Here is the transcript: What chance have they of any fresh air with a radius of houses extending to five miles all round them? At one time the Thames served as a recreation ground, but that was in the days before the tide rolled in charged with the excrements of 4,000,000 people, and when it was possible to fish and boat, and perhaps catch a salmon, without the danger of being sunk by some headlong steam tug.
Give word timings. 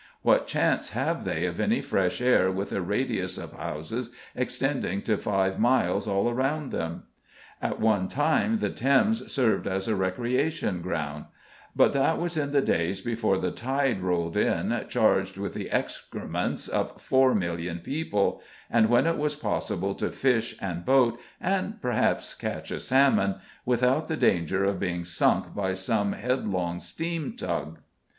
What 0.23 0.47
chance 0.47 0.89
have 0.97 1.25
they 1.25 1.45
of 1.45 1.59
any 1.59 1.79
fresh 1.79 2.21
air 2.21 2.49
with 2.49 2.71
a 2.71 2.81
radius 2.81 3.37
of 3.37 3.53
houses 3.53 4.09
extending 4.35 5.03
to 5.03 5.15
five 5.15 5.59
miles 5.59 6.07
all 6.07 6.33
round 6.33 6.71
them? 6.71 7.03
At 7.61 7.79
one 7.79 8.07
time 8.07 8.57
the 8.57 8.71
Thames 8.71 9.31
served 9.31 9.67
as 9.67 9.87
a 9.87 9.95
recreation 9.95 10.81
ground, 10.81 11.25
but 11.75 11.93
that 11.93 12.17
was 12.17 12.35
in 12.35 12.51
the 12.51 12.63
days 12.63 12.99
before 12.99 13.37
the 13.37 13.51
tide 13.51 14.01
rolled 14.01 14.35
in 14.35 14.73
charged 14.89 15.37
with 15.37 15.53
the 15.53 15.69
excrements 15.69 16.67
of 16.67 16.97
4,000,000 16.97 17.83
people, 17.83 18.41
and 18.71 18.89
when 18.89 19.05
it 19.05 19.19
was 19.19 19.35
possible 19.35 19.93
to 19.93 20.09
fish 20.09 20.55
and 20.59 20.83
boat, 20.83 21.19
and 21.39 21.79
perhaps 21.79 22.33
catch 22.33 22.71
a 22.71 22.79
salmon, 22.79 23.35
without 23.67 24.07
the 24.07 24.17
danger 24.17 24.63
of 24.65 24.79
being 24.79 25.05
sunk 25.05 25.53
by 25.53 25.75
some 25.75 26.13
headlong 26.13 26.79
steam 26.79 27.35
tug. 27.37 27.81